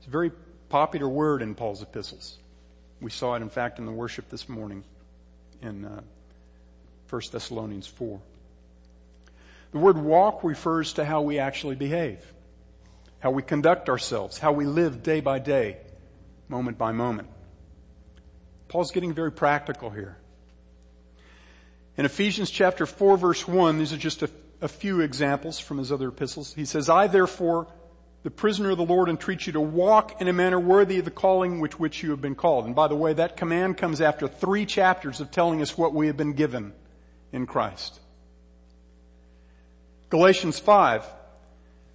[0.00, 0.30] is a very
[0.68, 2.38] popular word in Paul's epistles.
[3.00, 4.84] We saw it, in fact, in the worship this morning
[5.62, 6.00] in uh,
[7.08, 8.20] 1 Thessalonians 4.
[9.72, 12.20] The word walk refers to how we actually behave,
[13.20, 15.76] how we conduct ourselves, how we live day by day,
[16.48, 17.28] moment by moment.
[18.68, 20.16] Paul's getting very practical here.
[21.96, 25.90] In Ephesians chapter 4 verse 1, these are just a, a few examples from his
[25.90, 26.54] other epistles.
[26.54, 27.66] He says, I therefore,
[28.22, 31.10] the prisoner of the Lord, entreats you to walk in a manner worthy of the
[31.10, 32.66] calling which which you have been called.
[32.66, 36.08] And by the way, that command comes after three chapters of telling us what we
[36.08, 36.72] have been given
[37.32, 38.00] in Christ.
[40.10, 41.04] Galatians 5.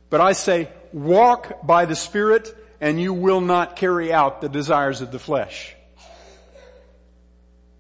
[0.09, 5.01] But I say, walk by the Spirit and you will not carry out the desires
[5.01, 5.75] of the flesh.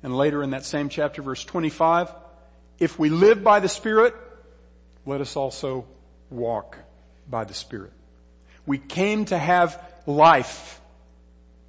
[0.01, 2.13] And later in that same chapter, verse 25,
[2.79, 4.15] if we live by the Spirit,
[5.05, 5.85] let us also
[6.29, 6.77] walk
[7.29, 7.93] by the Spirit.
[8.65, 10.79] We came to have life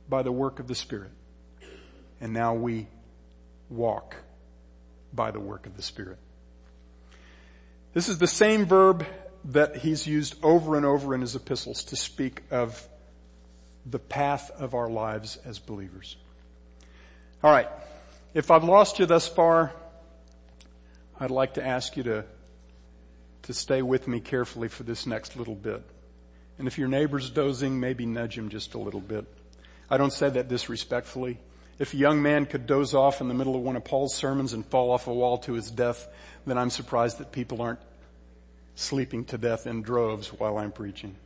[0.09, 1.11] by the work of the Spirit.
[2.21, 2.87] And now we
[3.69, 4.17] walk
[5.13, 6.19] by the work of the Spirit.
[7.93, 9.07] This is the same verb
[9.47, 12.89] that he's used over and over in his epistles to speak of
[13.87, 16.17] the path of our lives as believers.
[17.43, 17.69] All right.
[18.33, 19.73] If I've lost you thus far,
[21.21, 22.25] I'd like to ask you to,
[23.43, 25.83] to stay with me carefully for this next little bit.
[26.59, 29.27] And if your neighbor's dozing, maybe nudge him just a little bit.
[29.91, 31.39] I don't say that disrespectfully.
[31.79, 34.53] If a young man could doze off in the middle of one of Paul's sermons
[34.53, 36.07] and fall off a wall to his death,
[36.47, 37.81] then I'm surprised that people aren't
[38.77, 41.17] sleeping to death in droves while I'm preaching.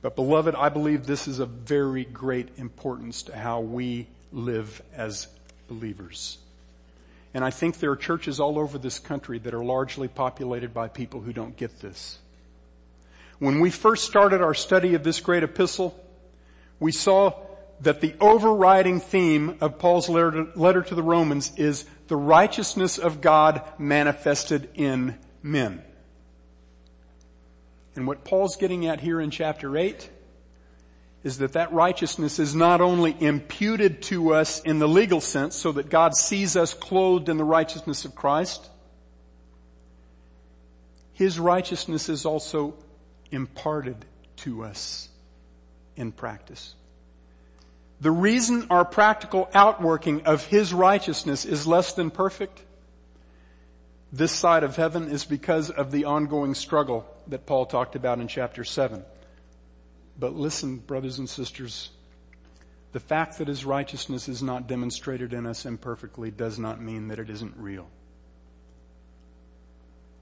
[0.00, 5.28] But beloved, I believe this is of very great importance to how we live as
[5.68, 6.38] believers.
[7.34, 10.88] And I think there are churches all over this country that are largely populated by
[10.88, 12.18] people who don't get this.
[13.38, 15.98] When we first started our study of this great epistle,
[16.78, 17.34] we saw
[17.80, 23.62] that the overriding theme of Paul's letter to the Romans is the righteousness of God
[23.78, 25.82] manifested in men.
[27.96, 30.08] And what Paul's getting at here in chapter 8
[31.24, 35.72] is that that righteousness is not only imputed to us in the legal sense so
[35.72, 38.68] that God sees us clothed in the righteousness of Christ,
[41.12, 42.74] His righteousness is also
[43.30, 44.04] imparted
[44.38, 45.08] to us
[45.96, 46.74] in practice.
[48.00, 52.62] The reason our practical outworking of His righteousness is less than perfect
[54.12, 58.28] this side of heaven is because of the ongoing struggle that Paul talked about in
[58.28, 59.02] chapter 7.
[60.22, 61.90] But listen, brothers and sisters,
[62.92, 67.18] the fact that his righteousness is not demonstrated in us imperfectly does not mean that
[67.18, 67.88] it isn't real.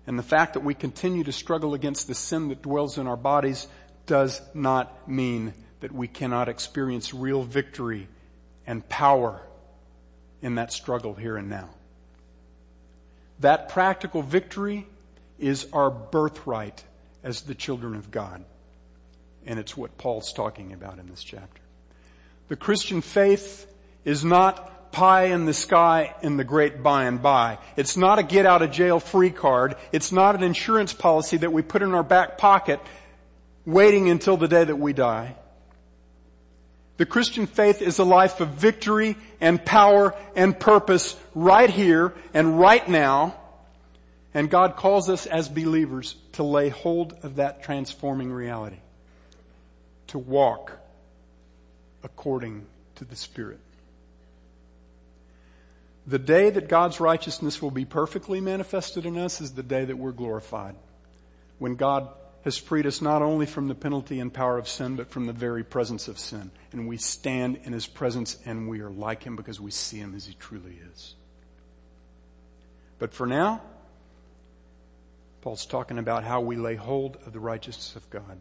[0.06, 3.16] And the fact that we continue to struggle against the sin that dwells in our
[3.18, 3.68] bodies
[4.06, 8.08] does not mean that we cannot experience real victory
[8.66, 9.42] and power
[10.40, 11.68] in that struggle here and now.
[13.40, 14.86] That practical victory
[15.38, 16.84] is our birthright
[17.22, 18.46] as the children of God.
[19.50, 21.60] And it's what Paul's talking about in this chapter.
[22.46, 23.66] The Christian faith
[24.04, 27.58] is not pie in the sky in the great by and by.
[27.74, 29.74] It's not a get out of jail free card.
[29.90, 32.78] It's not an insurance policy that we put in our back pocket
[33.66, 35.34] waiting until the day that we die.
[36.98, 42.60] The Christian faith is a life of victory and power and purpose right here and
[42.60, 43.34] right now.
[44.32, 48.78] And God calls us as believers to lay hold of that transforming reality.
[50.11, 50.78] To walk
[52.04, 53.61] according to the Spirit.
[56.06, 59.96] The day that God's righteousness will be perfectly manifested in us is the day that
[59.96, 60.74] we're glorified.
[61.58, 62.08] When God
[62.42, 65.32] has freed us not only from the penalty and power of sin, but from the
[65.32, 66.50] very presence of sin.
[66.72, 70.14] And we stand in His presence and we are like Him because we see Him
[70.14, 71.14] as He truly is.
[72.98, 73.62] But for now,
[75.42, 78.40] Paul's talking about how we lay hold of the righteousness of God,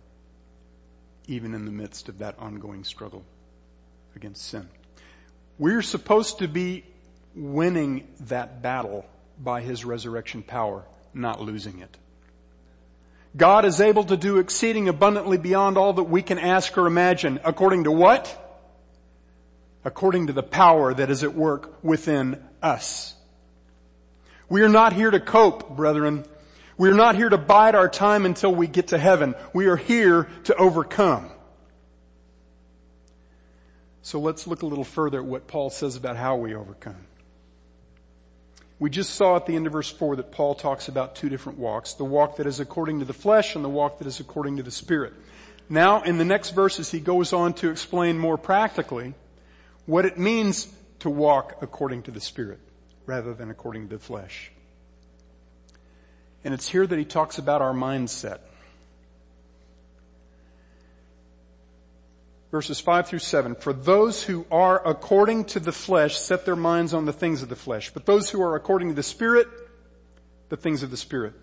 [1.30, 3.24] even in the midst of that ongoing struggle
[4.16, 4.68] against sin.
[5.58, 6.84] We're supposed to be
[7.36, 9.06] winning that battle
[9.38, 11.98] by His resurrection power, not losing it.
[13.38, 17.40] God is able to do exceeding abundantly beyond all that we can ask or imagine.
[17.44, 18.36] According to what?
[19.86, 23.14] According to the power that is at work within us.
[24.50, 26.26] We are not here to cope, brethren.
[26.80, 29.36] We are not here to bide our time until we get to heaven.
[29.52, 31.30] We are here to overcome.
[34.02, 37.06] So let's look a little further at what Paul says about how we overcome.
[38.80, 41.60] We just saw at the end of verse 4 that Paul talks about two different
[41.60, 41.96] walks.
[41.96, 44.64] The walk that is according to the flesh and the walk that is according to
[44.64, 45.12] the spirit.
[45.68, 49.16] Now in the next verses he goes on to explain more practically
[49.86, 50.70] what it means
[51.00, 52.62] to walk according to the spirit
[53.06, 54.54] rather than according to the flesh.
[56.44, 58.40] And it's here that he talks about our mindset.
[62.52, 63.56] verses 5 through 7.
[63.56, 67.50] For those who are according to the flesh set their minds on the things of
[67.50, 69.48] the flesh, but those who are according to the Spirit,
[70.50, 71.34] the things of the Spirit.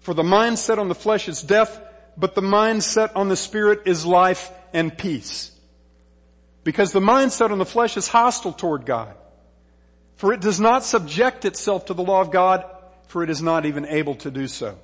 [0.00, 1.80] For the mind set on the flesh is death,
[2.16, 5.52] but the mind set on the Spirit is life and peace.
[6.64, 9.14] Because the mind set on the flesh is hostile toward God.
[10.18, 12.64] For it does not subject itself to the law of God,
[13.06, 14.76] for it is not even able to do so.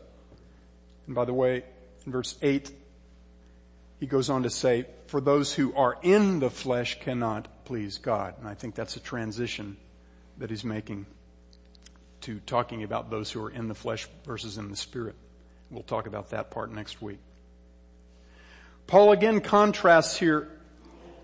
[1.06, 1.64] And by the way,
[2.06, 2.70] in verse 8,
[3.98, 8.36] he goes on to say, for those who are in the flesh cannot please God.
[8.38, 9.76] And I think that's a transition
[10.38, 11.04] that he's making
[12.20, 15.16] to talking about those who are in the flesh versus in the spirit.
[15.68, 17.18] We'll talk about that part next week.
[18.86, 20.48] Paul again contrasts here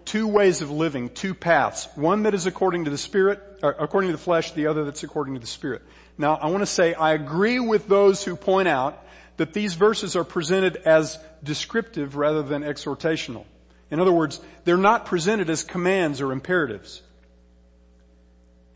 [0.04, 1.88] two ways of living, two paths.
[1.94, 5.02] One that is according to the spirit, uh, according to the flesh, the other that's
[5.02, 5.82] according to the spirit.
[6.18, 9.04] Now I want to say I agree with those who point out
[9.36, 13.44] that these verses are presented as descriptive rather than exhortational.
[13.90, 17.02] In other words, they're not presented as commands or imperatives.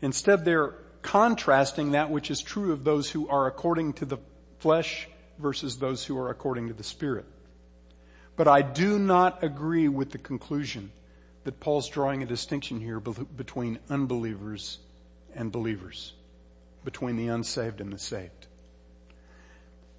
[0.01, 4.17] Instead, they're contrasting that which is true of those who are according to the
[4.59, 5.07] flesh
[5.37, 7.25] versus those who are according to the Spirit.
[8.35, 10.91] But I do not agree with the conclusion
[11.45, 14.79] that Paul's drawing a distinction here between unbelievers
[15.33, 16.13] and believers,
[16.83, 18.47] between the unsaved and the saved.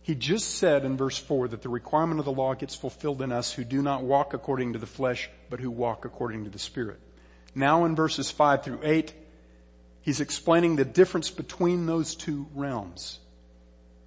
[0.02, 3.32] He just said in verse 4 that the requirement of the law gets fulfilled in
[3.32, 6.58] us who do not walk according to the flesh, but who walk according to the
[6.58, 7.00] Spirit.
[7.54, 9.12] Now in verses 5 through 8,
[10.02, 13.18] he's explaining the difference between those two realms.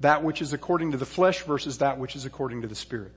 [0.02, 3.14] That which is according to the flesh versus that which is according to the Spirit.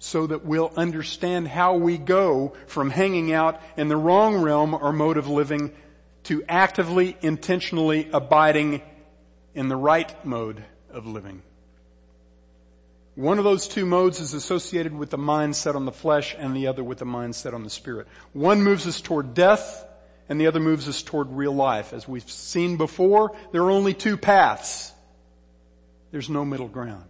[0.00, 4.92] So that we'll understand how we go from hanging out in the wrong realm or
[4.92, 5.72] mode of living
[6.24, 8.82] to actively, intentionally abiding
[9.54, 11.42] in the right mode of living.
[13.14, 16.56] One of those two modes is associated with the mind set on the flesh and
[16.56, 18.06] the other with the mind set on the spirit.
[18.32, 19.84] One moves us toward death
[20.30, 21.92] and the other moves us toward real life.
[21.92, 24.92] As we've seen before, there are only two paths.
[26.12, 27.09] There's no middle ground.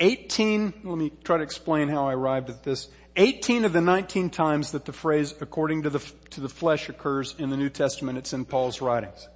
[0.00, 2.88] 18, let me try to explain how I arrived at this.
[3.16, 5.98] 18 of the 19 times that the phrase according to the,
[6.30, 9.28] to the flesh occurs in the New Testament, it's in Paul's writings.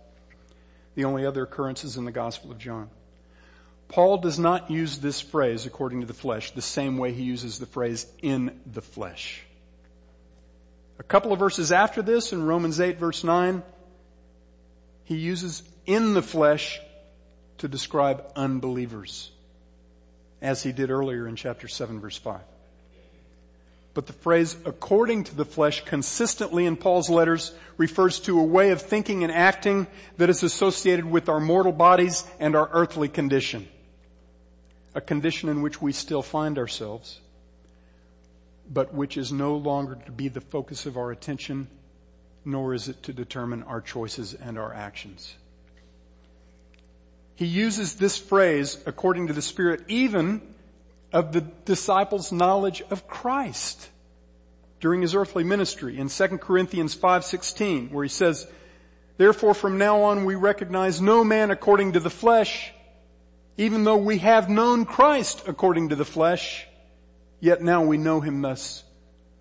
[0.95, 2.91] The only other occurrence is in the Gospel of John.
[3.89, 7.59] Paul does not use this phrase according to the flesh the same way he uses
[7.59, 9.43] the phrase in the flesh.
[10.99, 13.63] A couple of verses after this in Romans 8 verse 9,
[15.05, 16.81] he uses in the flesh
[17.59, 19.33] to describe unbelievers
[20.43, 22.41] as he did earlier in chapter 7 verse 5.
[23.95, 28.71] But the phrase according to the flesh consistently in Paul's letters refers to a way
[28.71, 29.87] of thinking and acting
[30.19, 33.69] that is associated with our mortal bodies and our earthly condition
[34.95, 37.21] a condition in which we still find ourselves,
[38.71, 41.69] but which is no longer to be the focus of our attention,
[42.45, 45.35] nor is it to determine our choices and our actions.
[47.43, 50.43] He uses this phrase, according to the Spirit, even
[51.13, 53.89] of the disciples' knowledge of Christ
[54.79, 58.47] during his earthly ministry in 2 Corinthians 5:16 where he says,
[59.17, 62.73] "Therefore from now on we recognize no man according to the flesh,
[63.57, 66.69] even though we have known Christ according to the flesh,
[67.41, 68.85] yet now we know him thus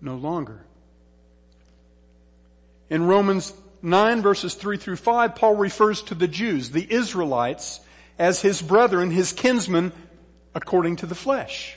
[0.00, 0.66] no longer.
[2.90, 7.78] In Romans 9 verses 3 through 5, Paul refers to the Jews, the Israelites,
[8.22, 9.90] as his brethren, his kinsmen,
[10.54, 11.76] according to the flesh.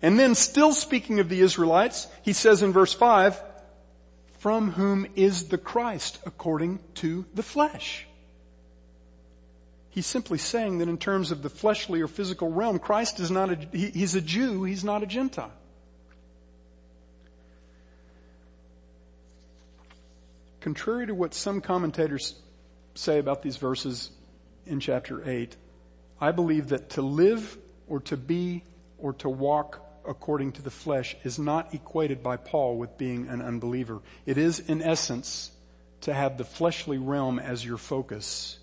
[0.00, 3.42] And then still speaking of the Israelites, he says in verse 5,
[4.38, 8.06] from whom is the Christ according to the flesh.
[9.88, 13.50] He's simply saying that in terms of the fleshly or physical realm, Christ is not
[13.50, 15.52] a, he, he's a Jew, he's not a Gentile.
[20.60, 22.36] Contrary to what some commentators
[22.94, 24.12] say about these verses,
[24.66, 25.56] in chapter 8,
[26.20, 27.56] I believe that to live
[27.88, 28.62] or to be
[28.98, 33.42] or to walk according to the flesh is not equated by Paul with being an
[33.42, 34.00] unbeliever.
[34.26, 35.50] It is in essence
[36.02, 38.58] to have the fleshly realm as your focus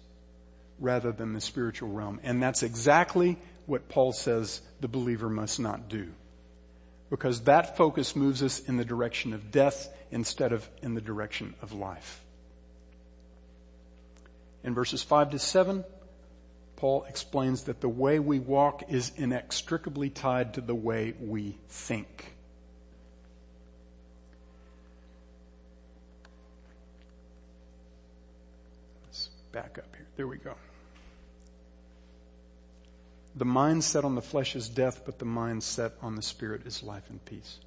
[0.79, 2.19] rather than the spiritual realm.
[2.23, 6.11] And that's exactly what Paul says the believer must not do.
[7.09, 11.53] Because that focus moves us in the direction of death instead of in the direction
[11.61, 12.21] of life.
[14.67, 15.85] In verses 5 to 7,
[16.75, 22.33] Paul explains that the way we walk is inextricably tied to the way we think.
[29.05, 30.05] Let's back up here.
[30.17, 30.55] There we go.
[33.37, 36.67] The mind set on the flesh is death, but the mind set on the spirit
[36.67, 37.59] is life and peace.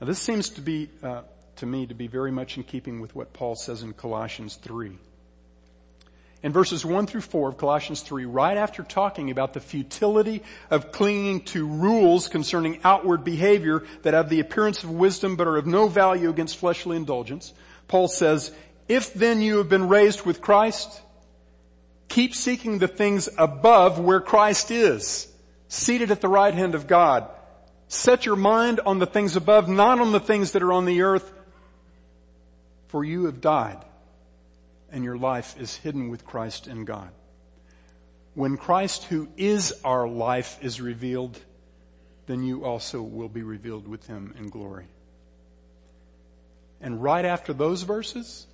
[0.00, 1.22] Now this seems to be, uh,
[1.54, 4.98] to me, to be very much in keeping with what Paul says in Colossians 3
[6.44, 10.92] in verses 1 through 4 of Colossians 3, right after talking about the futility of
[10.92, 15.66] clinging to rules concerning outward behavior that have the appearance of wisdom but are of
[15.66, 17.54] no value against fleshly indulgence,
[17.88, 18.52] Paul says,
[18.88, 21.00] if then you have been raised with Christ,
[22.08, 25.32] keep seeking the things above where Christ is,
[25.68, 27.26] seated at the right hand of God.
[27.88, 31.00] Set your mind on the things above, not on the things that are on the
[31.02, 31.32] earth,
[32.88, 33.82] for you have died
[34.94, 37.10] and your life is hidden with Christ in God.
[38.34, 41.38] When Christ who is our life is revealed,
[42.26, 44.86] then you also will be revealed with him in glory.
[46.80, 48.46] And right after those verses,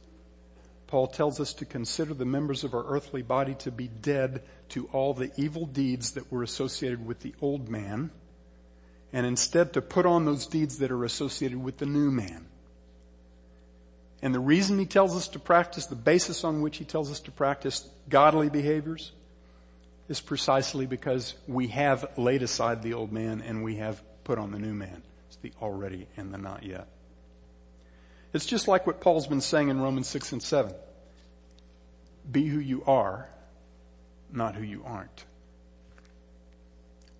[0.87, 4.89] Paul tells us to consider the members of our earthly body to be dead to
[4.93, 8.11] all the evil deeds that were associated with the old man,
[9.13, 12.47] and instead to put on those deeds that are associated with the new man.
[14.23, 17.21] And the reason he tells us to practice, the basis on which he tells us
[17.21, 19.13] to practice godly behaviors
[20.09, 24.51] is precisely because we have laid aside the old man and we have put on
[24.51, 25.03] the new man.
[25.29, 26.89] It's the already and the not yet.
[28.33, 30.75] It's just like what Paul's been saying in Romans 6 and 7.
[32.31, 33.29] Be who you are,
[34.33, 35.25] not who you aren't.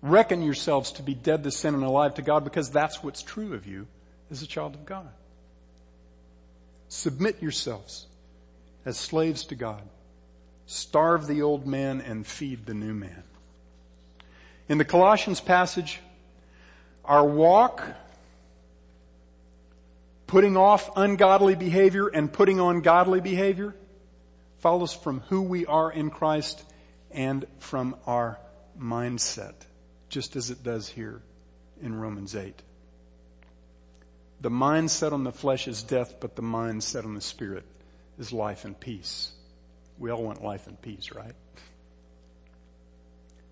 [0.01, 3.53] Reckon yourselves to be dead to sin and alive to God because that's what's true
[3.53, 3.87] of you
[4.29, 5.09] as a child of God.
[7.01, 8.05] Submit yourselves
[8.85, 9.81] as slaves to God.
[10.67, 13.23] Starve the old man and feed the new man.
[14.69, 15.99] In the Colossians passage,
[17.03, 17.83] our walk,
[20.27, 23.73] putting off ungodly behavior and putting on godly behavior
[24.59, 26.63] follows from who we are in Christ
[27.09, 28.37] and from our
[28.79, 29.55] mindset,
[30.09, 31.23] just as it does here
[31.81, 32.61] in Romans 8.
[34.41, 37.63] The mind set on the flesh is death, but the mind set on the spirit
[38.17, 39.31] is life and peace.
[39.99, 41.35] We all want life and peace, right?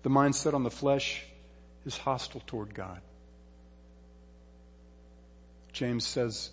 [0.02, 1.24] The mind set on the flesh
[1.86, 3.00] is hostile toward God.
[5.72, 6.50] James says,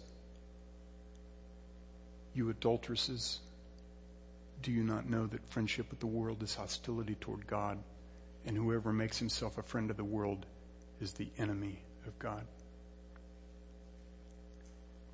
[2.36, 3.40] you adulteresses,
[4.62, 7.80] do you not know that friendship with the world is hostility toward God?
[8.46, 10.46] And whoever makes himself a friend of the world
[11.02, 12.46] is the enemy of God.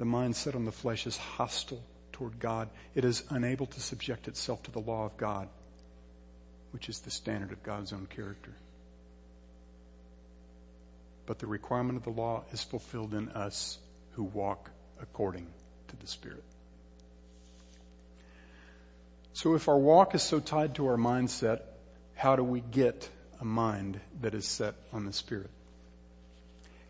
[0.04, 1.82] The mind set on the flesh is hostile
[2.12, 2.68] toward God.
[2.94, 5.48] It is unable to subject itself to the law of God,
[6.72, 8.52] which is the standard of God's own character.
[11.26, 13.78] But the requirement of the law is fulfilled in us
[14.12, 15.48] who walk according
[15.88, 16.44] to the Spirit.
[19.32, 21.62] So if our walk is so tied to our mindset,
[22.14, 25.50] how do we get a mind that is set on the Spirit?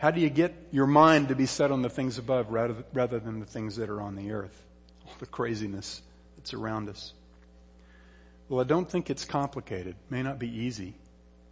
[0.04, 3.22] How do you get your mind to be set on the things above rather, rather
[3.22, 4.66] than the things that are on the earth?
[5.08, 6.02] All the craziness
[6.36, 7.14] that's around us.
[8.50, 9.96] Well, I don't think it's complicated.
[9.96, 10.96] It may not be easy,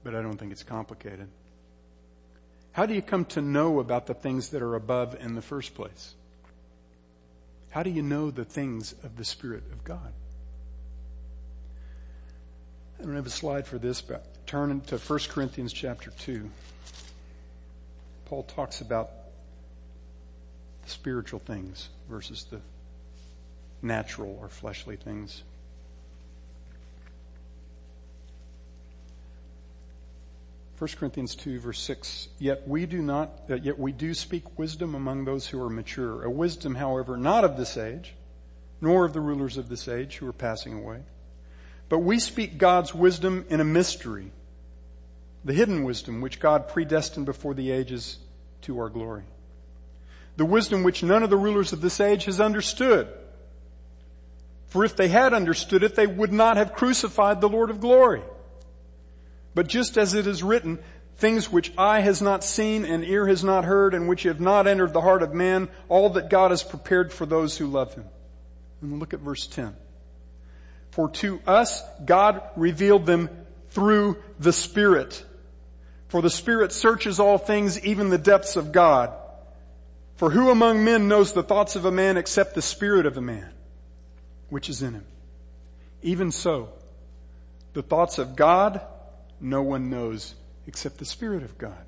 [0.03, 1.29] but I don't think it's complicated.
[2.73, 5.73] How do you come to know about the things that are above in the first
[5.73, 6.13] place?
[7.69, 10.11] How do you know the things of the Spirit of God?
[12.99, 16.49] I don't have a slide for this, but turn to 1 Corinthians chapter 2.
[18.31, 19.11] Paul talks about
[20.83, 22.61] the spiritual things versus the
[23.81, 25.43] natural or fleshly things.
[30.77, 34.95] First Corinthians 2 verse 6, yet we do not, uh, yet we do speak wisdom
[34.95, 36.23] among those who are mature.
[36.23, 38.13] A wisdom, however, not of this age,
[38.79, 41.01] nor of the rulers of this age who are passing away.
[41.89, 44.31] But we speak God's wisdom in a mystery
[45.43, 48.19] the hidden wisdom which God predestined before the ages
[48.61, 49.23] to our glory.
[50.37, 53.07] The wisdom which none of the rulers of this age has understood.
[54.67, 58.21] For if they had understood it, they would not have crucified the Lord of glory.
[59.53, 60.79] But just as it is written,
[61.17, 64.67] things which eye has not seen and ear has not heard and which have not
[64.67, 68.05] entered the heart of man, all that God has prepared for those who love him.
[68.81, 69.75] And look at verse 10.
[70.91, 73.29] For to us God revealed them
[73.69, 75.23] through the Spirit.
[76.11, 79.11] For the Spirit searches all things, even the depths of God.
[80.17, 83.21] For who among men knows the thoughts of a man except the Spirit of a
[83.21, 83.51] man?
[84.51, 85.05] which is in him.
[86.03, 86.69] Even so,
[87.73, 88.81] the thoughts of God,
[89.39, 90.35] no one knows
[90.67, 91.85] except the Spirit of God.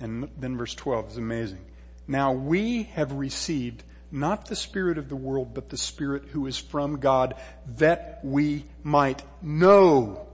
[0.00, 1.64] And then verse 12 is amazing.
[2.08, 6.58] Now we have received not the Spirit of the world, but the Spirit who is
[6.58, 7.34] from God,
[7.76, 10.26] that we might know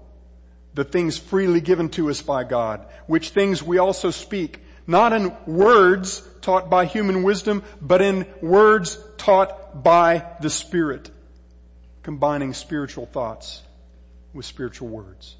[0.74, 5.32] the things freely given to us by God, which things we also speak, not in
[5.46, 11.10] words taught by human wisdom, but in words taught by the Spirit,
[12.02, 13.62] combining spiritual thoughts
[14.32, 15.36] with spiritual words.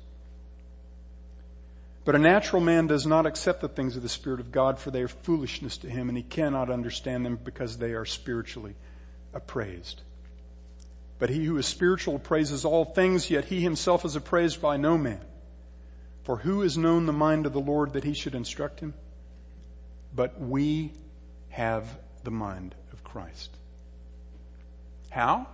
[2.04, 4.90] But a natural man does not accept the things of the Spirit of God for
[4.90, 8.74] they are foolishness to him and he cannot understand them because they are spiritually
[9.34, 10.00] appraised.
[11.18, 14.96] But he who is spiritual appraises all things, yet he himself is appraised by no
[14.96, 15.20] man.
[16.22, 18.94] For who has known the mind of the Lord that he should instruct him?
[20.14, 20.92] But we
[21.48, 23.50] have the mind of Christ.
[25.10, 25.46] How?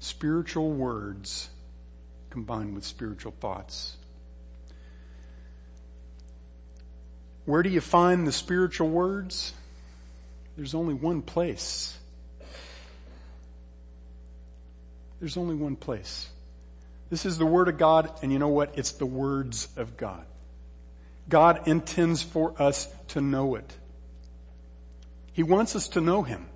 [0.00, 1.50] Spiritual words
[2.30, 3.96] combined with spiritual thoughts.
[7.44, 9.54] Where do you find the spiritual words?
[10.56, 11.96] There's only one place.
[15.20, 16.28] There's only one place.
[17.10, 18.76] This is the Word of God, and you know what?
[18.76, 20.24] It's the words of God.
[21.28, 23.76] God intends for us to know it.
[25.32, 26.46] He wants us to know Him.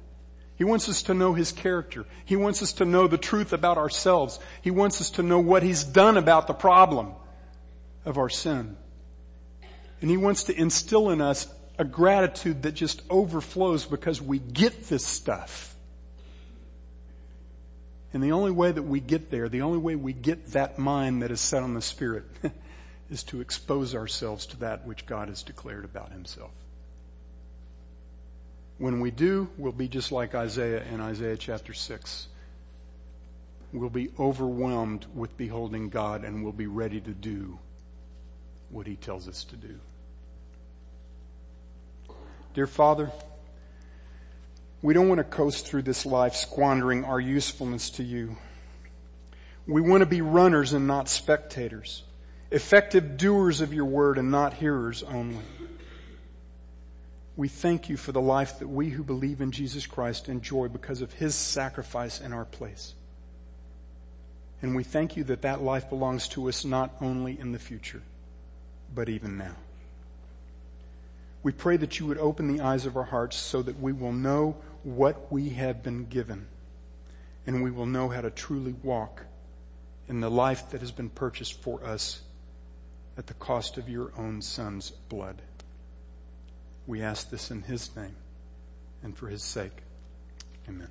[0.56, 2.04] He wants us to know His character.
[2.24, 4.38] He wants us to know the truth about ourselves.
[4.60, 7.12] He wants us to know what He's done about the problem
[8.04, 8.76] of our sin.
[10.00, 11.46] And He wants to instill in us
[11.78, 15.72] a gratitude that just overflows because we get this stuff.
[18.12, 21.22] And the only way that we get there, the only way we get that mind
[21.22, 22.24] that is set on the Spirit
[23.10, 26.50] is to expose ourselves to that which God has declared about Himself.
[28.78, 32.26] When we do, we'll be just like Isaiah in Isaiah chapter 6.
[33.72, 37.58] We'll be overwhelmed with beholding God and we'll be ready to do
[38.70, 39.78] what He tells us to do.
[42.54, 43.10] Dear Father,
[44.83, 48.37] we don't want to coast through this life squandering our usefulness to you.
[49.66, 52.03] We want to be runners and not spectators,
[52.51, 55.45] effective doers of your word and not hearers only.
[57.37, 61.01] We thank you for the life that we who believe in Jesus Christ enjoy because
[61.01, 62.95] of his sacrifice in our place.
[64.61, 68.03] And we thank you that that life belongs to us not only in the future,
[68.95, 69.57] but even now.
[71.43, 74.12] We pray that you would open the eyes of our hearts so that we will
[74.12, 76.47] know what we have been given
[77.47, 79.24] and we will know how to truly walk
[80.09, 82.22] in the life that has been purchased for us
[83.16, 85.43] at the cost of your own son's blood.
[86.87, 88.16] We ask this in His name
[89.03, 89.83] and for His sake.
[90.68, 90.89] Amen.